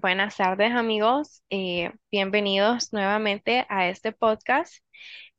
[0.00, 4.74] Buenas tardes amigos, Eh, bienvenidos nuevamente a este podcast.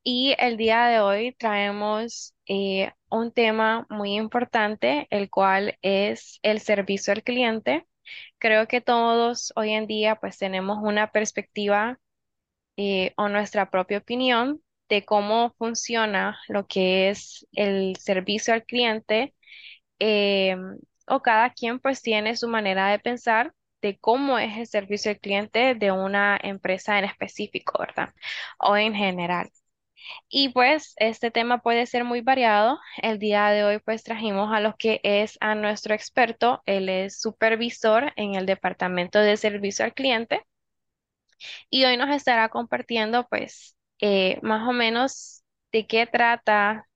[0.03, 6.61] Y el día de hoy traemos eh, un tema muy importante, el cual es el
[6.61, 7.87] servicio al cliente.
[8.39, 11.99] Creo que todos hoy en día pues tenemos una perspectiva
[12.77, 19.35] eh, o nuestra propia opinión de cómo funciona lo que es el servicio al cliente
[21.07, 25.19] o cada quien pues tiene su manera de pensar de cómo es el servicio al
[25.19, 28.13] cliente de una empresa en específico, ¿verdad?
[28.59, 29.49] O en general.
[30.29, 32.79] Y pues este tema puede ser muy variado.
[33.01, 36.61] El día de hoy pues trajimos a lo que es a nuestro experto.
[36.65, 40.43] Él es supervisor en el departamento de servicio al cliente
[41.69, 46.87] y hoy nos estará compartiendo pues eh, más o menos de qué trata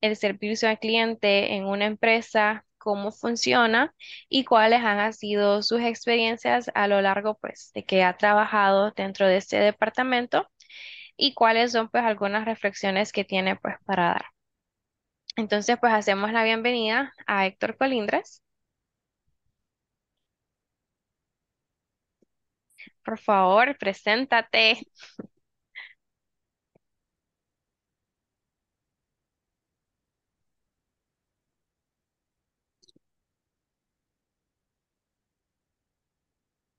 [0.00, 3.94] el servicio al cliente en una empresa, cómo funciona
[4.28, 9.26] y cuáles han sido sus experiencias a lo largo pues de que ha trabajado dentro
[9.28, 10.48] de este departamento
[11.16, 14.26] y cuáles son pues algunas reflexiones que tiene pues para dar.
[15.36, 18.42] Entonces pues hacemos la bienvenida a Héctor Colindres.
[23.04, 24.78] Por favor, preséntate.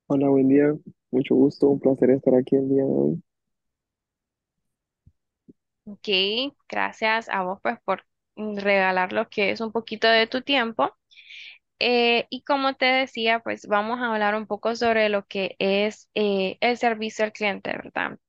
[0.07, 0.73] Hola, buen día.
[1.11, 3.21] Mucho gusto, un placer estar aquí el día de hoy.
[5.85, 6.07] Ok,
[6.69, 10.91] gracias a vos pues por regalar lo que es un poquito de tu tiempo.
[11.79, 16.09] Eh, y como te decía, pues vamos a hablar un poco sobre lo que es
[16.15, 18.19] eh, el servicio al cliente, ¿verdad?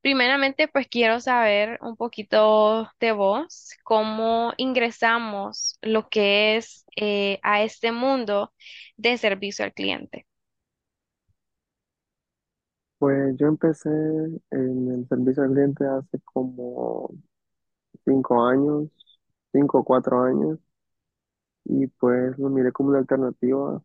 [0.00, 7.62] Primeramente, pues quiero saber un poquito de vos, cómo ingresamos lo que es eh, a
[7.62, 8.52] este mundo
[8.96, 10.26] de servicio al cliente.
[12.98, 13.88] Pues yo empecé
[14.50, 17.10] en el servicio al cliente hace como
[18.04, 18.88] cinco años,
[19.52, 20.58] cinco o cuatro años,
[21.64, 23.82] y pues lo miré como una alternativa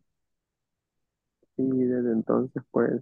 [1.56, 3.00] y desde entonces pues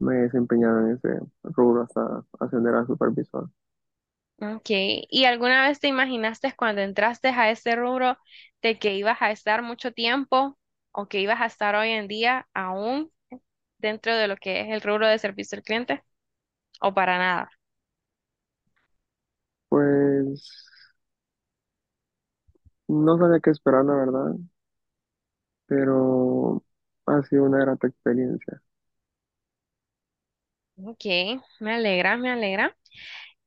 [0.00, 3.50] me he desempeñado en ese rubro hasta ascender a supervisor.
[4.40, 4.66] Ok,
[5.10, 8.18] ¿y alguna vez te imaginaste cuando entraste a este rubro
[8.62, 10.58] de que ibas a estar mucho tiempo
[10.92, 13.10] o que ibas a estar hoy en día aún
[13.88, 16.02] dentro de lo que es el rubro de servicio al cliente
[16.80, 17.50] o para nada?
[19.68, 20.42] Pues
[22.88, 24.36] no sabía qué esperar, la verdad,
[25.66, 26.62] pero
[27.06, 28.62] ha sido una grata experiencia.
[30.76, 31.04] Ok,
[31.60, 32.76] me alegra, me alegra.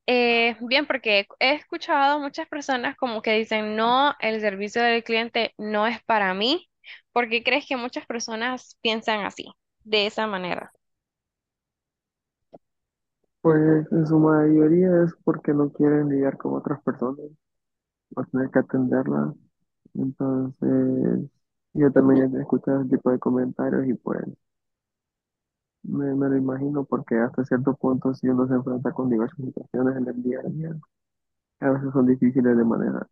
[0.06, 5.54] Eh, bien, porque he escuchado muchas personas como que dicen, no, el servicio del cliente
[5.58, 6.70] no es para mí.
[7.12, 9.46] ¿Por qué crees que muchas personas piensan así,
[9.90, 10.72] de esa manera?
[13.40, 17.26] Pues en su mayoría es porque no quieren lidiar con otras personas
[18.16, 19.34] o tener que atenderlas
[19.94, 21.30] Entonces,
[21.74, 24.24] yo también he escuchado ese tipo de comentarios y pues
[25.82, 29.96] me, me lo imagino porque hasta cierto punto si uno se enfrenta con diversas situaciones
[29.96, 30.70] en el día a día,
[31.60, 33.08] a veces son difíciles de manejar.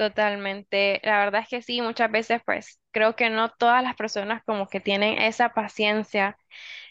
[0.00, 0.98] Totalmente.
[1.04, 4.66] La verdad es que sí, muchas veces pues creo que no todas las personas como
[4.66, 6.38] que tienen esa paciencia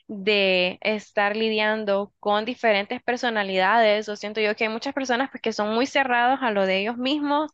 [0.08, 5.54] de estar lidiando con diferentes personalidades o siento yo que hay muchas personas pues que
[5.54, 7.52] son muy cerrados a lo de ellos mismos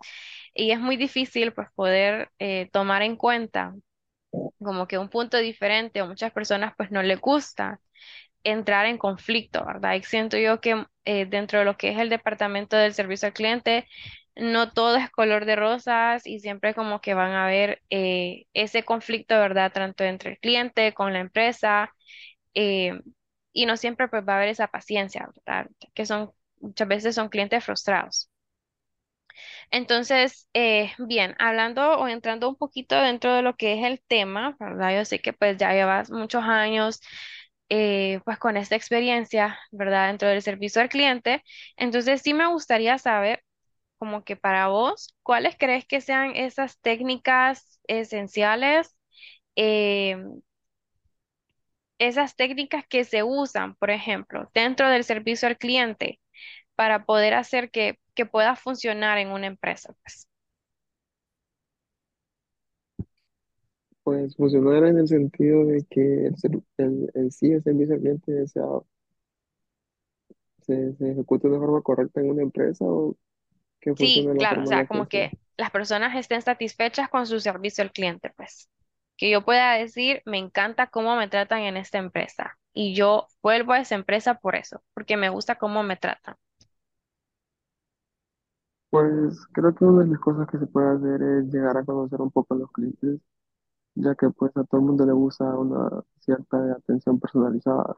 [0.53, 3.73] y es muy difícil pues poder eh, tomar en cuenta
[4.59, 7.79] como que un punto diferente o muchas personas pues no les gusta
[8.43, 9.95] entrar en conflicto, ¿verdad?
[9.95, 13.33] Y siento yo que eh, dentro de lo que es el departamento del servicio al
[13.33, 13.87] cliente,
[14.35, 18.83] no todo es color de rosas y siempre como que van a haber eh, ese
[18.83, 19.71] conflicto, ¿verdad?
[19.73, 21.93] Tanto entre el cliente con la empresa
[22.55, 22.99] eh,
[23.53, 25.69] y no siempre pues va a haber esa paciencia, ¿verdad?
[25.93, 26.31] Que son,
[26.61, 28.29] muchas veces son clientes frustrados.
[29.71, 34.55] Entonces, eh, bien, hablando o entrando un poquito dentro de lo que es el tema,
[34.59, 34.95] ¿verdad?
[34.97, 37.01] Yo sé que pues ya llevas muchos años
[37.69, 40.07] eh, pues con esta experiencia, ¿verdad?
[40.07, 41.43] Dentro del servicio al cliente.
[41.77, 43.43] Entonces, sí me gustaría saber,
[43.97, 48.95] como que para vos, ¿cuáles crees que sean esas técnicas esenciales?
[49.57, 50.17] eh,
[51.99, 56.19] esas técnicas que se usan, por ejemplo, dentro del servicio al cliente
[56.75, 60.27] para poder hacer que, que pueda funcionar en una empresa, pues.
[64.03, 68.47] Pues funcionar en el sentido de que el, ser- el, sí, el servicio al cliente
[68.47, 68.63] sea,
[70.61, 73.15] se, se ejecute de forma correcta en una empresa o
[73.93, 75.07] que Sí, claro, o sea, que como sea.
[75.07, 78.69] que las personas estén satisfechas con su servicio al cliente, pues.
[79.17, 83.73] que yo pueda decir, me encanta cómo me tratan en esta empresa y yo vuelvo
[83.73, 86.35] a esa empresa por eso, porque me gusta cómo me tratan.
[88.89, 92.21] Pues creo que una de las cosas que se puede hacer es llegar a conocer
[92.21, 93.19] un poco a los clientes,
[93.95, 97.95] ya que pues a todo el mundo le gusta una cierta atención personalizada.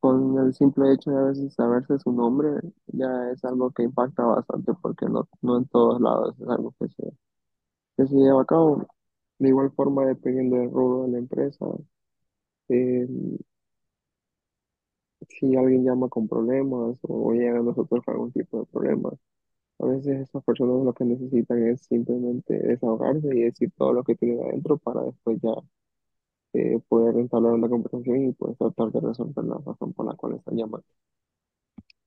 [0.00, 4.24] Con el simple hecho de a veces saberse su nombre ya es algo que impacta
[4.24, 7.02] bastante porque no, no en todos lados es algo que se,
[7.96, 8.86] que se lleva a cabo.
[9.38, 11.66] De igual forma, dependiendo del rubro de la empresa,
[12.68, 13.06] eh,
[15.28, 19.14] si alguien llama con problemas o llega a nosotros con algún tipo de problemas,
[19.80, 24.16] a veces esas personas lo que necesitan es simplemente desahogarse y decir todo lo que
[24.16, 25.54] tienen adentro para después ya
[26.54, 30.34] eh, poder entablar una conversación y pues tratar de resolver la razón por la cual
[30.36, 30.86] están llamando.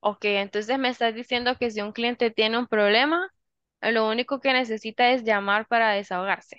[0.00, 3.30] Ok, entonces me estás diciendo que si un cliente tiene un problema,
[3.82, 6.58] lo único que necesita es llamar para desahogarse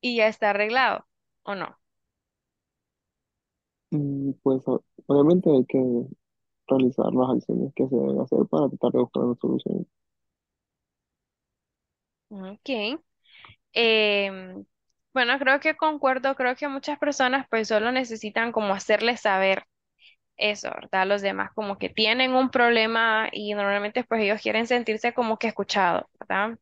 [0.00, 1.06] y ya está arreglado,
[1.42, 1.78] ¿o no?
[3.90, 5.78] Y pues o- obviamente hay que
[6.68, 9.86] realizar las acciones que se deben hacer para tratar de buscar una solución.
[12.34, 13.00] Ok.
[13.72, 14.64] Em,
[15.14, 19.64] bueno, creo que concuerdo, creo que muchas personas pues solo necesitan como hacerles saber
[20.36, 21.06] eso, ¿verdad?
[21.08, 25.48] Los demás como que tienen un problema y normalmente pues ellos quieren sentirse como que
[25.48, 26.58] escuchados, ¿verdad?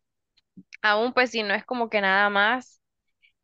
[0.82, 2.80] Aún pues si no es como que nada más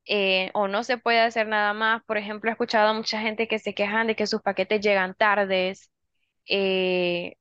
[0.07, 2.03] eh, o no se puede hacer nada más.
[2.05, 5.15] Por ejemplo, he escuchado a mucha gente que se quejan de que sus paquetes llegan
[5.17, 5.91] tardes.
[6.49, 7.37] eh,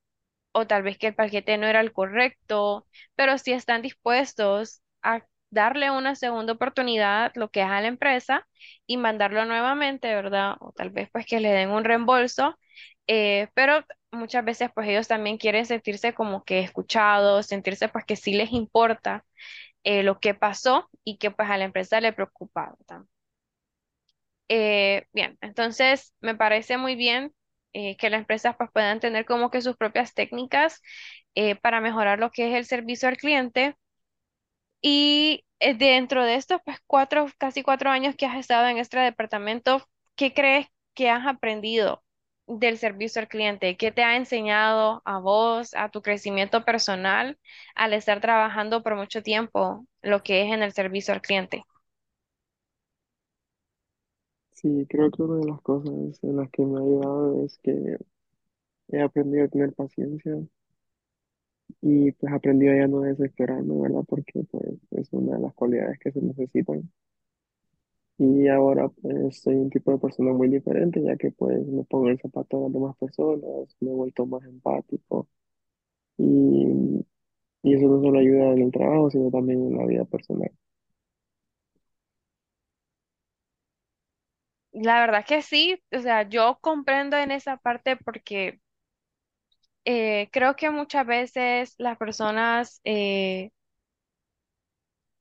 [0.57, 5.23] o tal vez que el paquete no era el correcto, pero si están dispuestos a
[5.49, 8.47] darle una segunda oportunidad, lo que es a la empresa,
[8.85, 10.55] y mandarlo nuevamente, ¿verdad?
[10.59, 12.57] O tal vez pues que le den un reembolso,
[13.07, 18.15] eh, pero muchas veces pues ellos también quieren sentirse como que escuchados, sentirse pues que
[18.15, 19.25] sí les importa
[19.83, 22.75] eh, lo que pasó y que pues a la empresa le preocupa.
[24.49, 27.33] Eh, bien, entonces me parece muy bien
[27.77, 30.81] eh, que las empresas pues, puedan tener como que sus propias técnicas
[31.35, 33.75] eh, para mejorar lo que es el servicio al cliente.
[34.81, 38.99] Y eh, dentro de estos pues cuatro, casi cuatro años que has estado en este
[38.99, 42.03] departamento, ¿qué crees que has aprendido
[42.47, 43.77] del servicio al cliente?
[43.77, 47.37] ¿Qué te ha enseñado a vos, a tu crecimiento personal
[47.75, 51.63] al estar trabajando por mucho tiempo lo que es en el servicio al cliente?
[54.57, 55.89] Sí, creo que una de las cosas
[56.23, 57.97] en las que me ha ayudado es que
[58.89, 60.37] he aprendido a tener paciencia
[61.81, 64.03] y pues he aprendido ya no desesperarme, ¿verdad?
[64.07, 66.89] Porque pues es una de las cualidades que se necesitan.
[68.19, 72.09] Y ahora pues soy un tipo de persona muy diferente, ya que pues me pongo
[72.09, 75.27] el zapato de las demás personas, me he vuelto más empático
[76.17, 77.05] y,
[77.63, 80.51] y eso no solo ayuda en el trabajo, sino también en la vida personal.
[84.81, 88.61] La verdad que sí, o sea, yo comprendo en esa parte porque
[89.85, 93.51] eh, creo que muchas veces las personas, eh,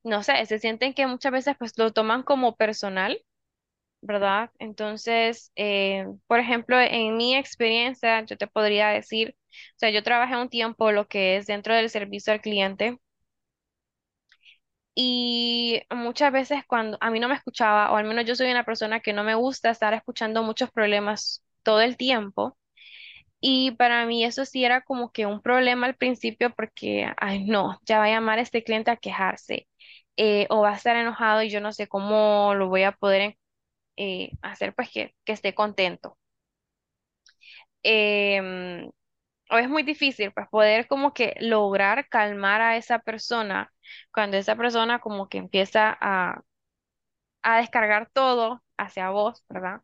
[0.03, 3.21] no sé, se sienten que muchas veces pues lo toman como personal,
[4.01, 4.51] ¿verdad?
[4.59, 9.37] Entonces, eh, por ejemplo, en mi experiencia, yo te podría decir,
[9.77, 12.99] o sea, yo trabajé un tiempo lo que es dentro del servicio al cliente
[14.99, 18.65] y muchas veces cuando a mí no me escuchaba, o al menos yo soy una
[18.65, 22.57] persona que no me gusta estar escuchando muchos problemas todo el tiempo.
[23.41, 27.79] Y para mí eso sí era como que un problema al principio porque, ay no,
[27.85, 29.67] ya va a llamar este cliente a quejarse
[30.17, 33.37] eh, o va a estar enojado y yo no sé cómo lo voy a poder
[33.97, 36.17] eh, hacer pues que, que esté contento.
[37.83, 38.89] Em,
[39.49, 43.71] o es muy difícil pues poder como que lograr calmar a esa persona
[44.13, 46.41] cuando esa persona como que empieza a,
[47.43, 49.81] a descargar todo hacia vos, ¿verdad?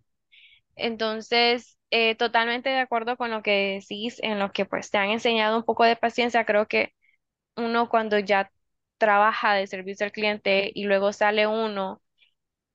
[0.75, 5.11] Entonces, eh, totalmente de acuerdo con lo que decís, en lo que pues te han
[5.11, 6.45] enseñado un poco de paciencia.
[6.45, 6.93] Creo que
[7.57, 8.51] uno cuando ya
[8.97, 12.01] trabaja de servicio al cliente y luego sale uno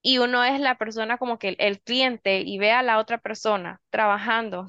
[0.02, 3.18] y uno es la persona como que el, el cliente y ve a la otra
[3.18, 4.68] persona trabajando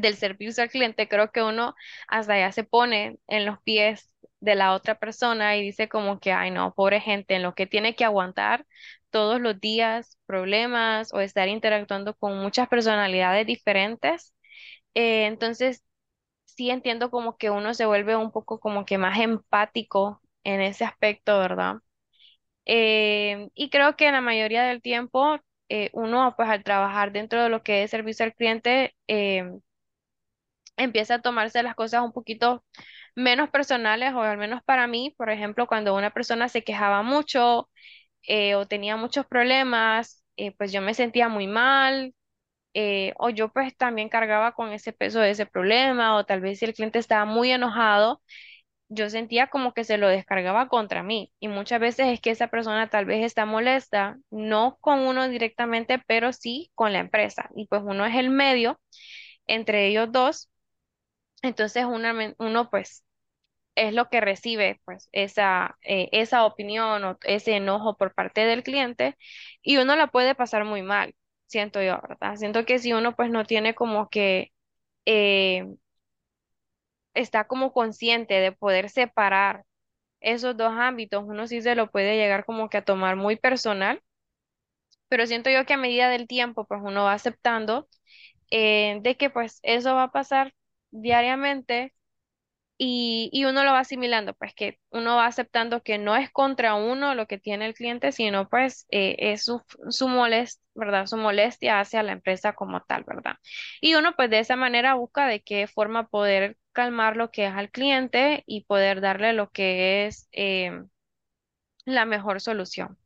[0.00, 1.74] del servicio al cliente, creo que uno
[2.08, 6.32] hasta ya se pone en los pies de la otra persona y dice como que,
[6.32, 8.66] ay no, pobre gente, en lo que tiene que aguantar
[9.10, 14.34] todos los días problemas o estar interactuando con muchas personalidades diferentes.
[14.94, 15.84] Eh, entonces,
[16.46, 20.84] sí entiendo como que uno se vuelve un poco como que más empático en ese
[20.84, 21.76] aspecto, ¿verdad?
[22.66, 27.48] Eh, y creo que la mayoría del tiempo eh, uno, pues al trabajar dentro de
[27.48, 28.94] lo que es servicio al cliente,
[30.76, 32.64] empieza a tomarse las cosas un poquito
[33.16, 37.70] menos personales o al menos para mí, por ejemplo, cuando una persona se quejaba mucho
[38.28, 42.14] eh, o tenía muchos problemas, eh, pues yo me sentía muy mal.
[42.74, 46.58] eh, o yo pues también cargaba con ese peso de ese problema, o tal vez
[46.58, 48.22] si el cliente estaba muy enojado,
[48.88, 51.32] yo sentía como que se lo descargaba contra mí.
[51.40, 55.98] Y muchas veces es que esa persona tal vez está molesta, no con uno directamente,
[56.06, 57.48] pero sí con la empresa.
[57.56, 58.80] Y pues uno es el medio
[59.48, 60.51] entre ellos dos.
[61.42, 61.84] Entonces
[62.38, 63.04] uno pues
[63.76, 68.62] es lo que recibe pues esa, eh, esa opinión o ese enojo por parte del
[68.64, 69.16] cliente
[69.62, 71.14] y uno la puede pasar muy mal,
[71.46, 72.36] siento yo, ¿verdad?
[72.36, 74.52] Siento que si uno pues no tiene como que
[75.06, 75.66] eh,
[77.14, 79.64] está como consciente de poder separar
[80.20, 84.02] esos dos ámbitos, uno sí se lo puede llegar como que a tomar muy personal,
[85.08, 87.88] pero siento yo que a medida del tiempo pues uno va aceptando
[88.50, 90.54] eh, de que pues eso va a pasar
[90.92, 91.94] diariamente
[92.78, 96.74] Y, y uno lo va asimilando, pues que uno va aceptando que no es contra
[96.74, 101.06] uno lo que tiene el cliente, sino pues eh, es su, su molest, ¿verdad?
[101.06, 103.36] Su molestia hacia la empresa como tal, ¿verdad?
[103.80, 107.52] Y uno pues de esa manera busca de qué forma poder calmar lo que es
[107.54, 110.72] al cliente y poder darle lo que es eh,
[111.84, 112.98] la mejor solución.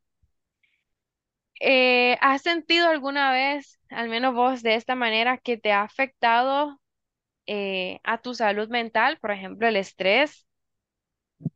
[1.59, 6.79] Eh, ¿has sentido alguna vez, al menos vos de esta manera, que te ha afectado
[7.47, 10.47] eh, a tu salud mental, por ejemplo, el estrés?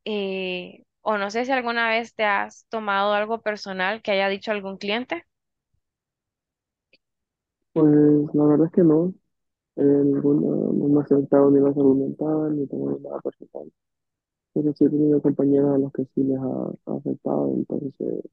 [0.06, 4.52] eh, o no sé si alguna vez te has tomado algo personal que haya dicho
[4.52, 5.26] algún cliente.
[7.74, 7.86] Pues
[8.34, 9.14] la verdad es que no,
[9.78, 13.72] eh, no me ha afectado ni la salud mental, ni tengo nada personal.
[14.54, 18.24] Pero sí he tenido compañeros a los que sí les ha, ha afectado, entonces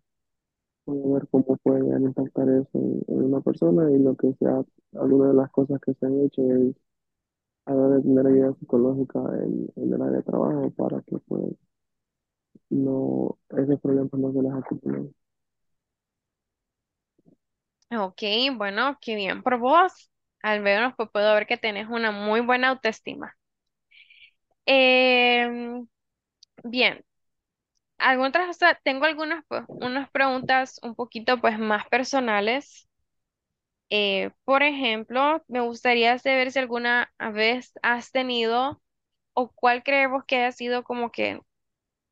[0.85, 5.29] puedo ver cómo puede impactar eso en, en una persona y lo que sea, alguna
[5.29, 6.77] de las cosas que se han hecho es
[7.68, 11.18] a la hora de tener ayuda psicológica en, en el área de trabajo para que
[11.28, 11.54] pues
[12.70, 15.14] no, esos problemas no se les acumulen.
[17.90, 18.22] Ok,
[18.56, 20.10] bueno, qué bien por vos.
[20.42, 23.34] Al menos pues puedo ver que tenés una muy buena autoestima.
[24.66, 25.87] Em,
[26.64, 27.04] bien,
[27.98, 32.88] algunas, o sea, tengo algunas pues, unas preguntas un poquito pues más personales.
[33.90, 38.83] Eh, por ejemplo, me gustaría saber si alguna vez has tenido
[39.35, 41.40] o cuál creemos que haya sido como que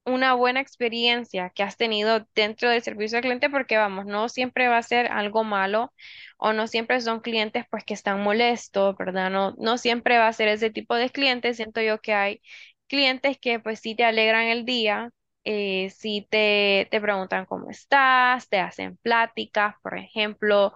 [0.04, 4.68] una buena experiencia que has tenido dentro del servicio al cliente, porque vamos, no siempre
[4.68, 5.92] va a ser algo malo
[6.38, 9.30] o no siempre son clientes pues que están molestos, ¿verdad?
[9.30, 11.56] No, no siempre va a ser ese tipo de clientes.
[11.56, 12.40] Siento yo que hay
[12.88, 15.10] clientes que pues sí te alegran el día,
[15.44, 20.74] eh, sí te, te preguntan cómo estás, te hacen pláticas, por ejemplo.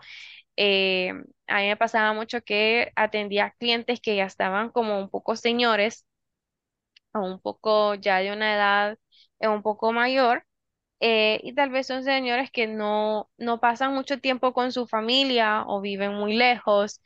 [0.61, 1.11] Eh,
[1.49, 6.07] a mí me pasaba mucho que atendía clientes que ya estaban como un poco señores
[7.15, 8.99] un poco ya de una edad
[9.41, 10.47] eh, un poco mayor,
[11.01, 15.65] eh, y tal vez son señores que no, no pasan mucho tiempo con su familia
[15.67, 17.01] o viven muy lejos,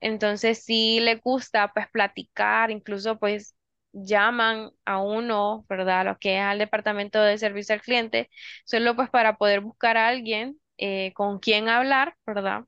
[0.00, 3.56] entonces sí les gusta pues platicar, incluso pues
[3.92, 6.04] llaman a uno, ¿verdad?
[6.06, 8.30] Lo que es al departamento de servicio al cliente,
[8.66, 12.64] solo pues para poder buscar a alguien eh, con quien hablar, ¿verdad?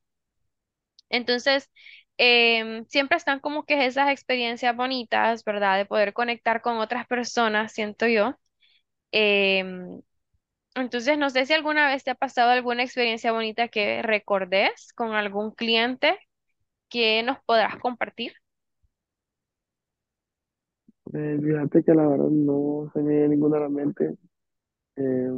[1.10, 1.70] Entonces,
[2.18, 5.78] em, siempre están como que esas experiencias bonitas, ¿verdad?
[5.78, 8.36] De poder conectar con otras personas, siento yo.
[9.12, 10.00] Em,
[10.76, 15.14] entonces, no sé si alguna vez te ha pasado alguna experiencia bonita que recordes con
[15.14, 16.18] algún cliente
[16.90, 18.34] que nos podrás compartir.
[21.14, 24.16] Eh, fíjate que la verdad no se me viene ninguna a la mente,
[24.96, 25.30] eh,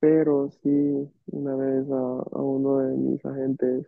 [0.00, 3.86] pero sí una vez a uno de mis agentes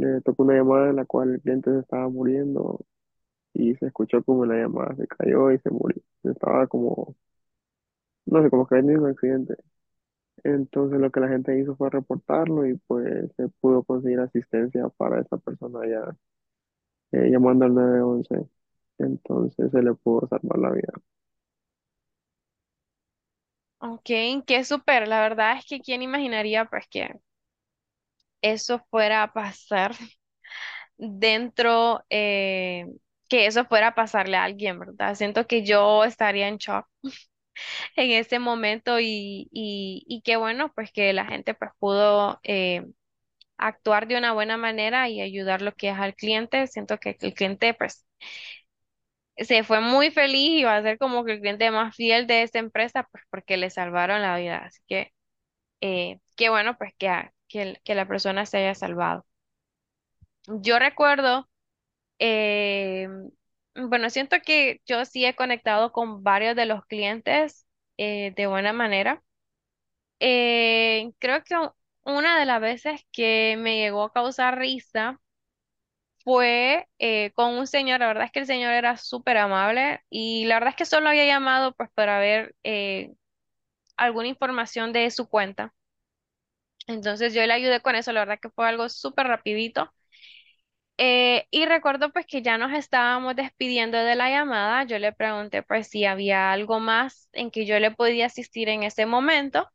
[0.00, 2.80] le tocó una llamada en la cual el cliente se estaba muriendo
[3.54, 6.02] y se escuchó como la llamada se cayó y se murió.
[6.24, 7.16] Estaba como,
[8.26, 9.56] no sé, como que había un accidente.
[10.44, 15.20] Entonces lo que la gente hizo fue reportarlo y pues se pudo conseguir asistencia para
[15.22, 16.16] esa persona ya
[17.12, 18.48] eh, llamando al nueve once
[18.98, 20.92] Entonces se le pudo salvar la vida.
[23.78, 24.10] Ok,
[24.46, 25.08] qué súper.
[25.08, 27.20] La verdad es que quién imaginaría pues que
[28.42, 29.92] eso fuera a pasar
[30.98, 32.86] dentro, eh,
[33.28, 35.14] que eso fuera a pasarle a alguien, ¿verdad?
[35.14, 36.86] Siento que yo estaría en shock
[37.96, 42.86] en ese momento y, y, y qué bueno pues que la gente pues pudo eh,
[43.58, 46.66] actuar de una buena manera y ayudar lo que es al cliente.
[46.68, 48.06] Siento que el cliente pues
[49.36, 52.42] se fue muy feliz y va a ser como que el cliente más fiel de
[52.42, 54.58] esta empresa pues porque le salvaron la vida.
[54.66, 55.12] Así que
[55.82, 57.08] eh, qué bueno pues que,
[57.48, 59.24] que, la persona se haya salvado.
[60.48, 61.48] Yo recuerdo
[62.18, 63.08] eh,
[63.76, 67.66] bueno, siento que yo sí he conectado con varios de los clientes
[67.98, 69.22] eh, de buena manera.
[70.20, 71.54] Eh, creo que
[72.04, 75.20] una de las veces que me llegó a causar risa
[76.24, 80.46] fue eh, con un señor, la verdad es que el señor era súper amable y
[80.46, 83.14] la verdad es que solo había llamado pues para ver eh,
[83.96, 85.74] alguna información de su cuenta.
[86.88, 89.92] Entonces yo le ayudé con eso, la verdad que fue algo súper rapidito.
[90.98, 94.84] Eh, y recuerdo pues que ya nos estábamos despidiendo de la llamada.
[94.84, 98.82] Yo le pregunté pues si había algo más en que yo le podía asistir en
[98.82, 99.68] ese momento.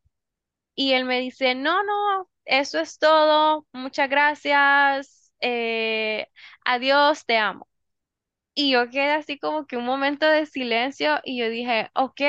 [0.76, 3.66] Y él me dice, no, no, eso es todo.
[3.72, 5.32] Muchas gracias.
[5.40, 6.28] eh,
[6.64, 7.68] adiós, te amo.
[8.54, 12.20] Y yo quedé así como que un momento de silencio y yo dije, ok,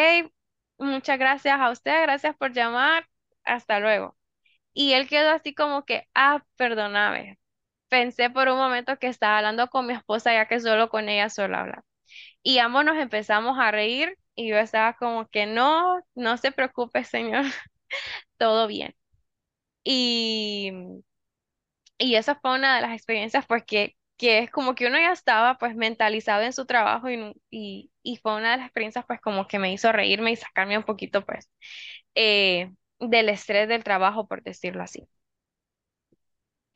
[0.80, 3.08] muchas gracias a usted, gracias por llamar,
[3.46, 4.18] hasta luego.
[4.74, 7.40] Y él quedó así como que, ah, perdóname.
[7.90, 11.30] Pensé por un momento que estaba hablando con mi esposa, ya que solo con ella
[11.30, 11.86] solo habla.
[12.44, 17.04] Y ambos nos empezamos a reír y yo estaba como que no, no se preocupe,
[17.06, 17.46] señor,
[18.38, 18.96] todo bien.
[19.84, 20.72] Y,
[21.98, 25.58] y esa fue una de las experiencias, pues que, es como que uno ya estaba
[25.58, 29.48] pues mentalizado en su trabajo y, y, y fue una de las experiencias pues como
[29.48, 31.50] que me hizo reírme y sacarme un poquito pues
[32.16, 35.08] eh, del estrés del trabajo, por decirlo así.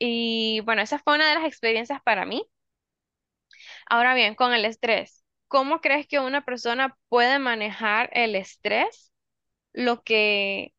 [0.00, 2.42] Y bueno, esa fue una de las experiencias para mí.
[3.86, 9.12] Ahora bien, con el estrés, ¿cómo crees que una persona puede manejar el estrés,
[9.74, 10.74] lo que,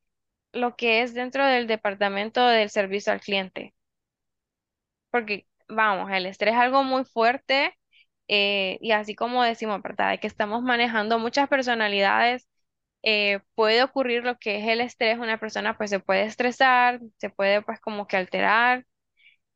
[0.53, 3.75] lo que es dentro del departamento del servicio al cliente?
[5.11, 7.75] Porque, vamos, el estrés es algo muy fuerte
[8.27, 10.11] eh, y así como decimos, ¿verdad?
[10.11, 12.47] De que estamos manejando muchas personalidades,
[13.03, 17.29] eh, puede ocurrir lo que es el estrés, una persona pues se puede estresar, se
[17.29, 18.85] puede pues como que alterar.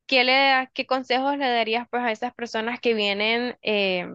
[0.08, 4.08] ¿Qué le, qué consejos le darías pues a esas personas que vienen eh,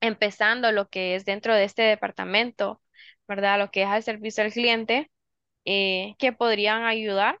[0.00, 2.82] empezando lo que es dentro de este departamento,
[3.28, 3.58] ¿verdad?
[3.58, 5.10] Lo que es el servicio al cliente,
[5.64, 7.40] eh, que podrían ayudar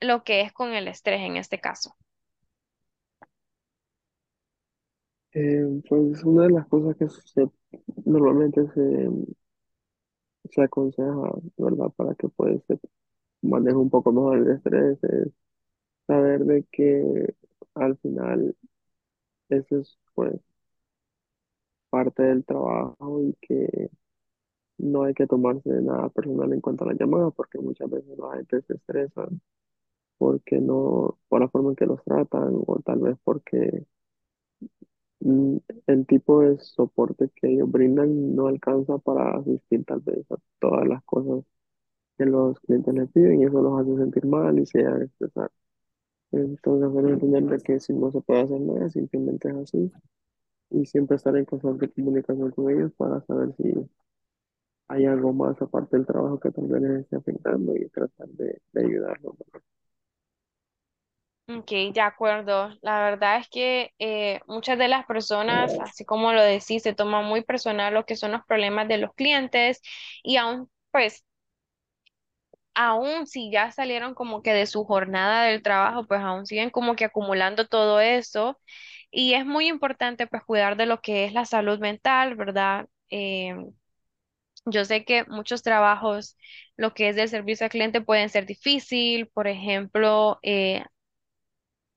[0.00, 1.96] lo que es con el estrés en este caso.
[5.32, 7.48] Eh, pues una de las cosas que se,
[8.04, 9.08] normalmente se,
[10.50, 11.90] se aconseja, ¿verdad?
[11.96, 12.78] Para que pues se
[13.42, 15.28] maneje un poco mejor el estrés es
[16.06, 17.34] saber de que
[17.74, 18.56] al final
[19.50, 20.40] eso es pues
[21.90, 23.90] parte del trabajo y que
[24.78, 28.36] no hay que tomarse nada personal en cuanto a la llamada porque muchas veces la
[28.36, 29.28] gente se estresa
[30.18, 33.84] porque no, por la forma en que los tratan o tal vez porque
[35.86, 40.86] el tipo de soporte que ellos brindan no alcanza para asistir tal vez a todas
[40.88, 41.44] las cosas
[42.18, 45.04] que los clientes les piden y eso los hace sentir mal y se llegan a
[45.06, 45.50] estresar.
[46.32, 49.92] Entonces, hacer entender de que si no se puede hacer nada, simplemente es así
[50.70, 53.72] y siempre estar en constante comunicación con ellos para saber si
[54.88, 58.80] hay algo más aparte del trabajo que vez les esté afectando y tratar de, de
[58.86, 59.34] ayudarlos.
[61.46, 62.70] Ok, de acuerdo.
[62.80, 67.26] La verdad es que eh, muchas de las personas, así como lo decís, se toman
[67.26, 69.82] muy personal lo que son los problemas de los clientes
[70.22, 71.22] y aún, pues,
[72.74, 76.96] aún si ya salieron como que de su jornada del trabajo, pues aún siguen como
[76.96, 78.58] que acumulando todo eso.
[79.10, 82.88] Y es muy importante, pues, cuidar de lo que es la salud mental, ¿verdad?
[83.10, 83.72] Em,
[84.66, 86.36] Yo sé que muchos trabajos,
[86.76, 90.84] lo que es del servicio al cliente pueden ser difícil, por ejemplo, eh,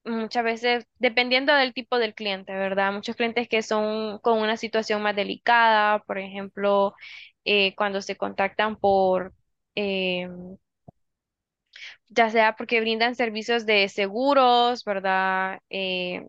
[0.07, 2.91] muchas veces, dependiendo del tipo del cliente, ¿verdad?
[2.93, 6.95] Muchos clientes que son con una situación más delicada, por ejemplo,
[7.45, 9.33] eh, cuando se contactan por,
[9.75, 10.27] eh,
[12.09, 15.59] ya sea porque brindan servicios de seguros, ¿verdad?
[15.69, 16.25] Eh,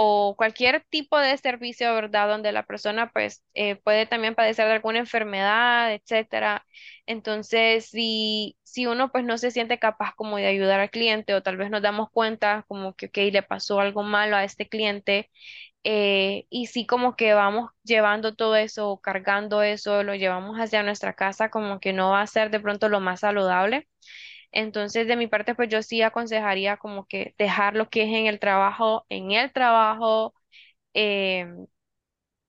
[0.00, 2.28] o cualquier tipo de servicio, ¿verdad?
[2.28, 6.64] Donde la persona pues eh, puede también padecer de alguna enfermedad, etcétera.
[7.06, 11.42] Entonces, si, si uno pues no se siente capaz como de ayudar al cliente o
[11.42, 15.30] tal vez nos damos cuenta como que, le pasó algo malo a este cliente
[15.84, 20.82] eh, y sí como que vamos llevando todo eso o cargando eso, lo llevamos hacia
[20.84, 23.88] nuestra casa, como que no va a ser de pronto lo más saludable.
[24.52, 28.26] Entonces, de mi parte, pues yo sí aconsejaría como que dejar lo que es en
[28.26, 30.34] el trabajo, en el trabajo,
[30.94, 31.66] em,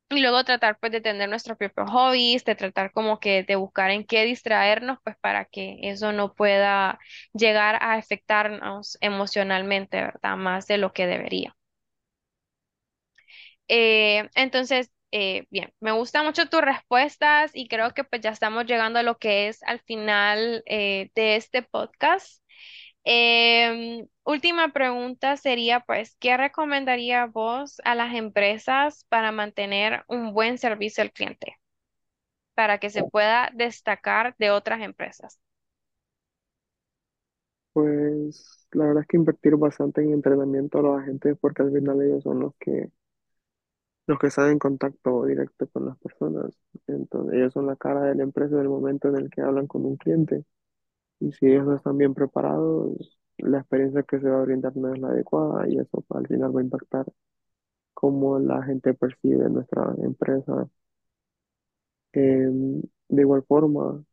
[0.09, 3.91] y luego tratar pues de tener nuestros propios hobbies, de tratar como que de buscar
[3.91, 6.99] en qué distraernos, pues para que eso no pueda
[7.33, 10.37] llegar a afectarnos emocionalmente, ¿verdad?
[10.37, 11.55] Más de lo que debería.
[13.67, 18.65] Eh, entonces, eh, bien, me gustan mucho tus respuestas y creo que pues ya estamos
[18.65, 22.43] llegando a lo que es al final eh, de este podcast.
[23.05, 30.57] Em, última pregunta sería, pues, ¿qué recomendaría vos a las empresas para mantener un buen
[30.59, 31.57] servicio al cliente,
[32.55, 35.39] para que se pueda destacar de otras empresas?
[37.73, 42.01] Pues la verdad es que invertir bastante en entrenamiento a los agentes porque al final
[42.01, 42.89] ellos son los que,
[44.09, 46.51] los que están en contacto directo con las personas.
[46.87, 49.67] Entonces ellos son la cara de la empresa en el momento en el que hablan
[49.67, 50.45] con un cliente.
[51.19, 54.93] Y si ellos no están bien preparados, la experiencia que se va a brindar no
[54.93, 57.05] es la adecuada y eso al final va a impactar
[57.93, 60.69] cómo la gente percibe nuestra empresa.
[62.13, 64.03] Em, de igual forma,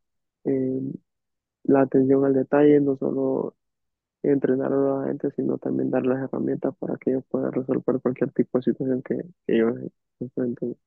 [0.43, 0.93] em,
[1.65, 3.55] la atención al detalle, no solo
[4.23, 8.31] entrenar a la gente, sino también dar las herramientas para que ellos puedan resolver cualquier
[8.31, 9.15] tipo de situación que,
[9.47, 9.75] que ellos
[10.19, 10.77] enfrenten.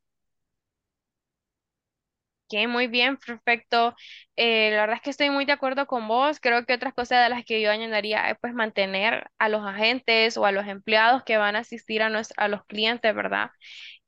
[2.52, 3.94] Ok, muy bien, perfecto.
[4.34, 6.40] Eh, la verdad es que estoy muy de acuerdo con vos.
[6.40, 10.36] Creo que otras cosas de las que yo añadiría es pues mantener a los agentes
[10.36, 13.50] o a los empleados que van a asistir a, a los clientes, ¿verdad?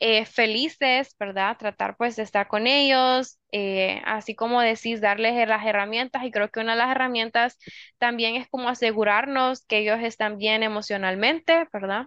[0.01, 1.57] Eh, felices, ¿verdad?
[1.59, 6.51] Tratar pues de estar con ellos, eh, así como decís, darles las herramientas y creo
[6.51, 7.59] que una de las herramientas
[7.99, 12.07] también es como asegurarnos que ellos están bien emocionalmente, ¿verdad?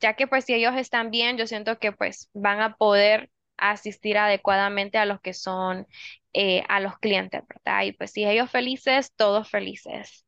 [0.00, 4.18] ya que pues si ellos están bien, yo siento que pues van a poder asistir
[4.18, 5.86] adecuadamente a los que son,
[6.32, 7.84] eh, a los clientes, ¿verdad?
[7.84, 10.26] Y pues si ellos felices, todos felices.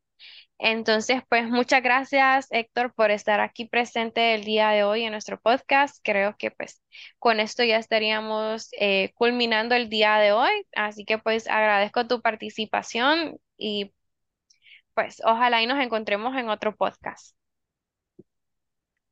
[0.58, 5.40] Entonces, pues muchas gracias, Héctor, por estar aquí presente el día de hoy en nuestro
[5.40, 5.98] podcast.
[6.02, 6.82] Creo que pues
[7.20, 10.50] con esto ya estaríamos eh, culminando el día de hoy.
[10.74, 13.92] Así que pues agradezco tu participación y
[14.94, 17.36] pues ojalá y nos encontremos en otro podcast.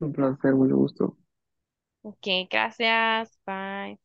[0.00, 1.16] Un placer, mucho gusto.
[2.02, 3.38] Ok, gracias.
[3.44, 3.98] Bye.